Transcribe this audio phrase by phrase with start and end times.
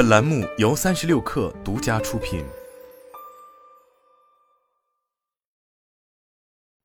[0.00, 2.42] 本栏目由三十六氪独家出品。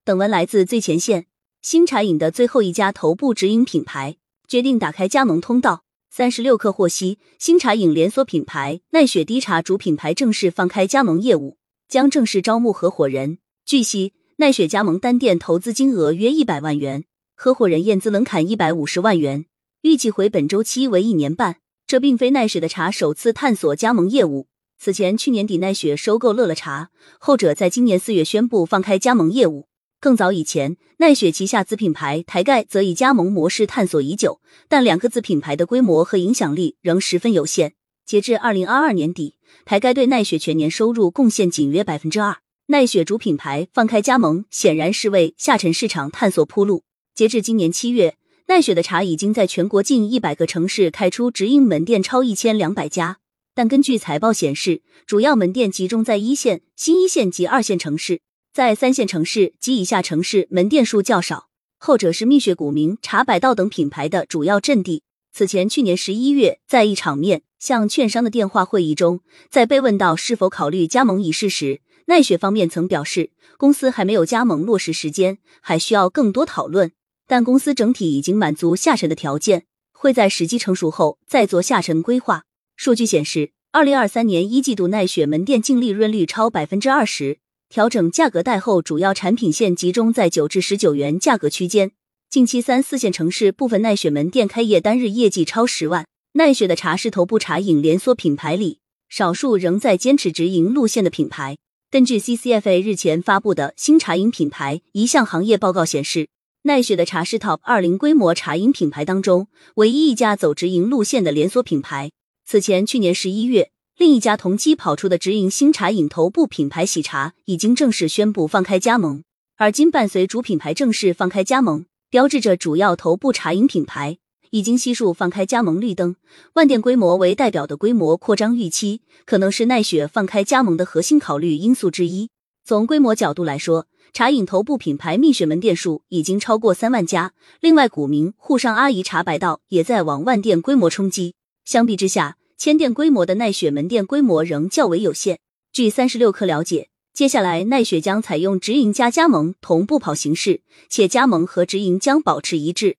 [0.04, 1.28] 本文来自最前线。
[1.62, 4.18] 新茶饮的最后一家头部直营品牌
[4.50, 5.86] 决定打开加盟通道。
[6.10, 11.58] 三十六氪获悉，新茶饮连锁品牌奈雪低茶主品牌正式放开加盟业务，
[11.88, 13.38] 将正式招募合伙人。
[13.66, 19.46] 据悉，奈雪加盟单店投资金额约一百万元，合伙人验资门槛一百五十万元，
[19.84, 21.62] 预计回本周期为一年半。
[21.88, 24.48] 这并非奈雪的茶首次探索加盟业务。
[24.80, 29.68] 此前，去年底奈雪收购乐乐茶，后者在今年四月宣布放开加盟业务。
[30.00, 37.74] 更早以前，奈雪旗下子品牌台盖则以加盟模式探索已久，但两个子品牌的规模和影响力仍十分有限。
[38.04, 42.38] 截至二零二二年底，台盖对奈雪全年收入贡献仅约百分之二。
[42.68, 46.84] 奈雪主品牌放开加盟，显然是为下沉市场探索铺路。
[47.14, 48.18] 截至今年七月。
[48.48, 53.18] 奈雪的茶已经在全国近一百个城市开出直营门店超一千两百家，
[53.56, 58.22] 但根据财报显示，主要门店集中在一线、新一线及二线城市，
[58.54, 65.02] 在三线城市及以下城市门店数较少，后者是蜜雪、古茗、茶百道等品牌的主要阵地。
[65.34, 76.92] 此前，去年十一月，在一场面向券商的电话会议中，在被问到是否考虑加盟一事时，奈雪方面曾表示，公司还没有加盟落实时间，还需要更多讨论。
[77.28, 82.44] 但公司整体已经满足下沉的条件，会在时机成熟后再做下沉规划。
[82.76, 91.92] 数据显示，二零二三年一季度奈雪门店净利润率超百分之二十，调整价格带后，主要产品线集中在九至十九元价格区间。
[92.30, 96.06] 近期三四线城市部分奈雪门店开业单日业绩超十万。
[96.34, 101.58] 奈雪的茶是头部茶饮连锁品牌里少数仍在坚持直营路线的品牌。
[101.90, 106.28] 根据 CCFA 日前发布的新茶饮品牌一项行业报告显示。
[106.68, 112.10] 奈雪的茶是 TOP 二零规模茶饮品牌当中唯一一家走直营路线的连锁品牌。
[112.44, 119.24] 此前，去年十一月，另一家同期跑出的直营新茶饮头部品牌喜茶已经正式宣布放开加盟。
[119.58, 124.18] 而今伴随主品牌正式放开加盟，标志着主要头部茶饮品牌
[124.50, 126.16] 已经悉数放开加盟绿灯。
[126.54, 132.30] 万店规模为代表的规模扩张预期，可能是奈雪放开加盟的核心考虑因素之一。
[132.68, 141.36] 从规模角度来说，茶饮头部品牌蜜雪门店数已经超过三万家，另外古茗、沪上阿姨茶百道也在往万店规模冲击。
[141.64, 145.38] 相比之下，千店规模的奈雪门店规模仍较为有限。
[145.72, 152.98] 据三十六氪了解，接下来奈雪将采用直营加加盟同步跑形式，且加盟和直营将保持一致。